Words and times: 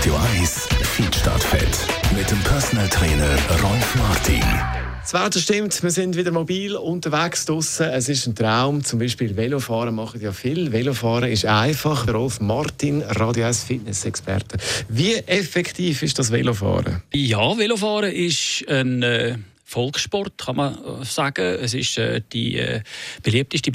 Radio 0.00 0.16
1 0.16 0.66
Feedstadt 0.82 1.44
Fett 1.44 1.86
mit 2.16 2.30
dem 2.30 2.40
Personal 2.40 2.88
Trainer 2.88 3.36
Rolf 3.62 3.94
Martin. 3.96 4.42
Das 5.02 5.12
Wetter 5.12 5.38
stimmt, 5.38 5.82
wir 5.82 5.90
sind 5.90 6.16
wieder 6.16 6.30
mobil 6.30 6.74
unterwegs 6.74 7.44
draußen. 7.44 7.86
Es 7.90 8.08
ist 8.08 8.26
ein 8.26 8.34
Traum. 8.34 8.82
Zum 8.82 8.98
Beispiel 8.98 9.36
Velofahren 9.36 9.94
machen 9.94 10.22
ja 10.22 10.32
viel. 10.32 10.72
Velofahren 10.72 11.30
ist 11.30 11.44
einfach. 11.44 12.08
Rolf 12.08 12.40
Martin, 12.40 13.02
Radio 13.02 13.44
1 13.44 13.64
Fitness-Experte. 13.64 14.56
Wie 14.88 15.16
effektiv 15.16 16.02
ist 16.02 16.18
das 16.18 16.32
Velofahren? 16.32 17.02
Ja, 17.12 17.58
Velofahren 17.58 18.10
ist 18.10 18.64
ein 18.70 19.02
äh, 19.02 19.36
Volkssport, 19.70 20.36
kann 20.36 20.56
man 20.56 20.74
äh, 20.74 21.04
sagen. 21.04 21.44
Es 21.44 21.74
ist 21.74 21.96
äh, 21.96 22.22
die 22.32 22.56
äh, 22.56 22.80
beliebteste 23.22 23.70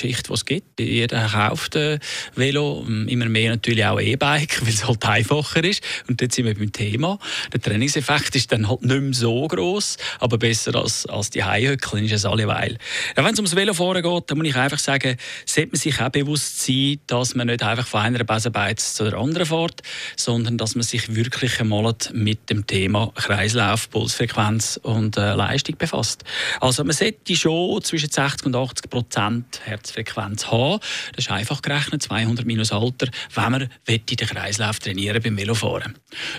Breitensportgeschichte, 0.00 0.28
die 0.28 0.34
es 0.34 0.44
gibt. 0.44 0.80
Jeder 0.80 1.28
kauft 1.28 1.76
ein 1.76 2.00
Velo, 2.34 2.84
ähm, 2.86 3.08
immer 3.08 3.26
mehr 3.26 3.50
natürlich 3.50 3.84
auch 3.84 4.00
E-Bike, 4.00 4.60
weil 4.62 4.72
es 4.72 4.86
halt 4.86 5.04
einfacher 5.04 5.64
ist. 5.64 5.82
Und 6.08 6.20
jetzt 6.20 6.34
sind 6.34 6.46
wir 6.46 6.54
beim 6.54 6.72
Thema. 6.72 7.18
Der 7.52 7.60
Trainingseffekt 7.60 8.34
ist 8.36 8.52
dann 8.52 8.68
halt 8.68 8.82
nicht 8.82 9.00
mehr 9.00 9.14
so 9.14 9.46
groß, 9.46 9.96
aber 10.18 10.38
besser 10.38 10.74
als, 10.74 11.06
als 11.06 11.30
die 11.30 11.44
Heihöckeln 11.44 12.04
ist 12.04 12.12
es 12.12 12.24
alleweil. 12.24 12.78
Wenn 13.14 13.26
es 13.26 13.38
ums 13.38 13.54
Velofahren 13.54 14.02
geht, 14.02 14.30
dann 14.30 14.38
muss 14.38 14.46
ich 14.48 14.56
einfach 14.56 14.78
sagen, 14.78 15.16
sollte 15.46 15.70
man 15.70 15.80
sich 15.80 16.00
auch 16.00 16.08
bewusst 16.10 16.64
sein, 16.64 17.00
dass 17.06 17.34
man 17.34 17.46
nicht 17.46 17.62
einfach 17.62 17.86
von 17.86 18.00
einer 18.00 18.24
Besenbeiz 18.24 18.94
zu 18.94 19.04
der 19.04 19.18
anderen 19.18 19.46
fährt, 19.46 19.82
sondern 20.16 20.58
dass 20.58 20.74
man 20.74 20.82
sich 20.82 21.14
wirklich 21.14 21.60
einmal 21.60 21.80
mit 22.12 22.50
dem 22.50 22.66
Thema 22.66 23.12
Kreislauf, 23.14 23.90
Pulsfrequenz 23.90 24.78
und 24.82 25.16
äh, 25.16 25.34
Leistung 25.34 25.76
befasst. 25.76 26.24
Also 26.60 26.84
man 26.84 26.92
sollte 26.92 27.34
schon 27.34 27.82
zwischen 27.82 28.10
60 28.10 28.46
und 28.46 28.56
80 28.56 28.90
Prozent 28.90 29.60
Herzfrequenz 29.90 30.46
haben. 30.50 30.80
Das 31.14 31.26
ist 31.26 31.30
einfach 31.30 31.62
gerechnet, 31.62 32.02
200 32.02 32.46
minus 32.46 32.72
Alter, 32.72 33.08
wenn 33.34 33.52
man 33.52 33.68
den 33.88 34.16
Kreislauf 34.16 34.78
trainieren 34.78 35.22
beim 35.22 35.36
Velofahren. 35.36 35.94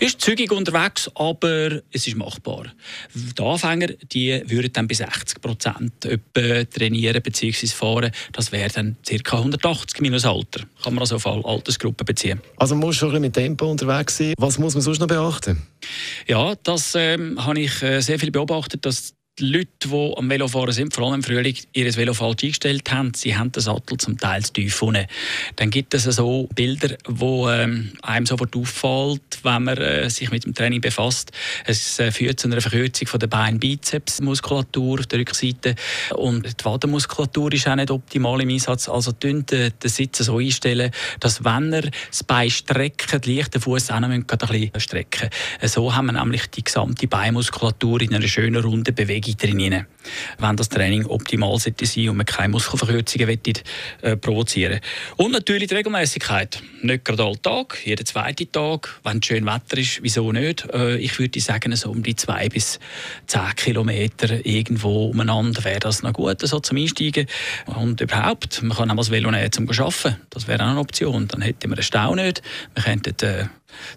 Ist 0.00 0.20
zügig 0.20 0.52
unterwegs, 0.52 1.10
aber 1.14 1.82
es 1.92 2.06
ist 2.06 2.16
machbar. 2.16 2.66
Die 3.14 3.42
Anfänger 3.42 3.88
die 4.12 4.42
würden 4.46 4.72
dann 4.72 4.88
bis 4.88 4.98
60 4.98 5.40
Prozent 5.40 5.92
trainieren 6.00 7.22
bzw. 7.22 7.66
fahren. 7.68 8.10
Das 8.32 8.52
wäre 8.52 8.70
dann 8.70 8.96
ca. 9.06 9.36
180 9.36 10.00
minus 10.00 10.24
Alter. 10.24 10.62
Kann 10.82 10.94
man 10.94 11.00
also 11.00 11.16
auf 11.16 11.26
alle 11.26 11.44
Altersgruppen 11.44 12.04
beziehen. 12.04 12.40
Also 12.56 12.74
man 12.74 12.86
muss 12.86 12.96
schon 12.96 13.08
ein 13.08 13.12
bisschen 13.12 13.22
mit 13.22 13.34
Tempo 13.34 13.70
unterwegs 13.70 14.16
sein. 14.16 14.34
Was 14.38 14.58
muss 14.58 14.74
man 14.74 14.82
sonst 14.82 14.98
noch 14.98 15.06
beachten? 15.06 15.62
Ja, 16.26 16.54
das 16.62 16.94
ähm, 16.96 17.44
habe 17.44 17.60
ich 17.60 17.82
äh, 17.82 18.00
sehr 18.00 18.18
viel 18.18 18.30
beobachtet, 18.30 18.84
dass 18.84 19.14
die 19.38 19.44
Leute, 19.44 19.68
die 19.84 20.14
am 20.16 20.30
Velofahren 20.30 20.72
sind, 20.72 20.94
vor 20.94 21.04
allem 21.04 21.16
im 21.16 21.22
Frühling, 21.22 21.54
ihr 21.74 21.94
Velo 21.94 22.14
falsch 22.14 22.44
eingestellt 22.44 22.90
haben. 22.90 23.12
Sie 23.14 23.36
haben 23.36 23.52
den 23.52 23.62
Sattel 23.62 23.98
zum 23.98 24.16
Teil 24.18 24.42
zu 24.42 24.54
tief 24.54 24.80
unten. 24.80 25.06
Dann 25.56 25.70
gibt 25.70 25.92
es 25.92 26.04
so 26.04 26.48
Bilder, 26.54 26.96
wo 27.06 27.48
ähm, 27.50 27.92
einem 28.02 28.24
sofort 28.24 28.56
auffällt, 28.56 29.38
wenn 29.42 29.64
man 29.64 29.76
äh, 29.76 30.08
sich 30.08 30.30
mit 30.30 30.44
dem 30.44 30.54
Training 30.54 30.80
befasst. 30.80 31.32
Es 31.66 31.98
äh, 31.98 32.10
führt 32.12 32.40
zu 32.40 32.48
einer 32.48 32.62
Verkürzung 32.62 33.08
von 33.08 33.20
der 33.20 33.26
Bein-Bizeps-Muskulatur 33.26 35.00
auf 35.00 35.06
der 35.06 35.18
Rückseite 35.18 35.74
und 36.14 36.46
die 36.46 36.64
Wadenmuskulatur 36.64 37.52
ist 37.52 37.68
auch 37.68 37.76
nicht 37.76 37.90
optimal 37.90 38.40
im 38.40 38.48
Einsatz. 38.48 38.88
Also 38.88 39.12
den, 39.12 39.44
den 39.44 39.72
Sitz 39.84 40.18
so 40.18 40.38
einstellen, 40.38 40.90
dass 41.20 41.44
wenn 41.44 41.74
er 41.74 41.90
das 42.10 42.24
Bein 42.24 42.48
streckt, 42.48 43.26
leicht 43.26 43.54
den 43.54 43.60
Fuß 43.60 43.90
auch 43.90 44.00
noch 44.00 44.08
ein 44.08 44.24
bisschen 44.24 44.70
strecken. 44.80 45.28
So 45.62 45.94
haben 45.94 46.06
wir 46.06 46.12
nämlich 46.12 46.46
die 46.46 46.64
gesamte 46.64 47.06
Beinmuskulatur 47.06 48.00
in 48.00 48.14
einer 48.14 48.28
schönen 48.28 48.62
runden 48.62 48.94
Bewegung 48.94 49.25
Bewegung 49.34 49.58
drin. 49.58 49.86
Wenn 50.38 50.56
das 50.56 50.68
Training 50.68 51.06
optimal 51.06 51.58
sein 51.58 51.74
sollte 51.80 52.10
und 52.10 52.16
man 52.16 52.26
keine 52.26 52.50
Muskelverkürzungen 52.50 53.28
will, 53.28 53.38
äh, 54.02 54.16
provozieren 54.16 54.80
Und 55.16 55.32
natürlich 55.32 55.68
die 55.68 55.74
Regelmäßigkeit. 55.74 56.62
Nicht 56.82 57.04
gerade 57.04 57.24
all 57.24 57.36
Tag, 57.36 57.78
jeden 57.84 58.06
zweiten 58.06 58.50
Tag. 58.52 59.00
Wenn 59.02 59.18
es 59.18 59.26
schön 59.26 59.46
Wetter 59.46 59.78
ist, 59.78 60.02
wieso 60.02 60.30
nicht? 60.32 60.66
Äh, 60.72 60.98
ich 60.98 61.18
würde 61.18 61.40
sagen, 61.40 61.74
so 61.74 61.90
um 61.90 62.02
die 62.02 62.14
zwei 62.14 62.48
bis 62.48 62.78
zehn 63.26 63.54
Kilometer 63.56 64.44
irgendwo 64.46 65.06
umeinander 65.06 65.64
wäre 65.64 65.80
das 65.80 66.02
noch 66.02 66.12
gut 66.12 66.40
so 66.40 66.60
zum 66.60 66.78
Einsteigen. 66.78 67.26
Und 67.66 68.00
überhaupt, 68.00 68.62
man 68.62 68.76
kann 68.76 68.90
auch 68.90 68.96
das 68.96 69.10
Velo 69.10 69.30
nehmen 69.30 69.50
zum 69.50 69.68
Arbeiten. 69.68 70.16
Das 70.30 70.46
wäre 70.46 70.62
auch 70.64 70.68
eine 70.68 70.80
Option. 70.80 71.26
Dann 71.28 71.42
hätten 71.42 71.70
wir 71.70 71.76
einen 71.76 71.82
Stau 71.82 72.14
nicht. 72.14 72.42
Wir 72.74 72.84
könnten 72.84 73.26
äh, 73.26 73.46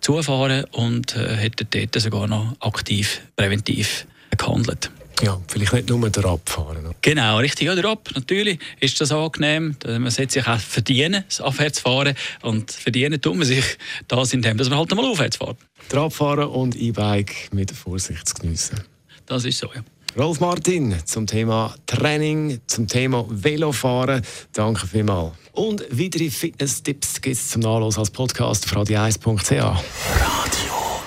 zufahren 0.00 0.64
und 0.72 1.16
äh, 1.16 1.36
hätten 1.36 1.66
dort 1.70 2.00
sogar 2.00 2.28
noch 2.28 2.54
aktiv, 2.60 3.22
präventiv 3.34 4.06
gehandelt. 4.36 4.90
Ja, 5.22 5.40
vielleicht 5.48 5.72
nicht 5.72 5.88
nur 5.88 6.10
der 6.10 6.24
Abfahren. 6.26 6.94
Genau, 7.00 7.38
richtig. 7.38 7.66
Ja, 7.66 7.74
der 7.74 7.86
Ab, 7.86 8.10
natürlich 8.14 8.58
ist 8.80 9.00
das 9.00 9.12
angenehm. 9.12 9.74
Man 9.84 10.10
sollte 10.10 10.34
sich 10.34 10.46
auch 10.46 10.58
verdienen, 10.58 11.24
das 11.26 11.40
Abwärtsfahren. 11.40 12.14
Und 12.42 12.70
verdienen 12.70 13.20
tut 13.20 13.34
man 13.34 13.46
sich 13.46 13.64
das, 14.08 14.34
indem 14.34 14.58
man 14.58 14.76
halt 14.76 14.90
einmal 14.90 15.06
aufwärts 15.06 15.38
fährt. 15.38 15.56
Der 15.90 16.00
Abfahren 16.00 16.48
und 16.48 16.76
E-Bike 16.76 17.48
mit 17.52 17.70
Vorsicht 17.70 18.28
zu 18.28 18.34
geniessen. 18.34 18.80
Das 19.24 19.44
ist 19.44 19.58
so, 19.58 19.68
ja. 19.74 19.82
Rolf 20.18 20.40
Martin 20.40 20.94
zum 21.04 21.26
Thema 21.26 21.74
Training, 21.86 22.60
zum 22.66 22.86
Thema 22.86 23.26
Velofahren. 23.28 24.22
Danke 24.52 24.86
vielmals. 24.86 25.32
Und 25.52 25.82
weitere 25.90 26.30
Fitness-Tipps 26.30 27.20
gibt 27.20 27.36
es 27.36 27.50
zum 27.50 27.62
Nachlesen 27.62 28.00
als 28.00 28.10
Podcast 28.10 28.64
auf 28.64 28.72
radio1.ch. 28.72 29.50
Radio 29.50 29.82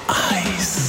1 0.08 0.88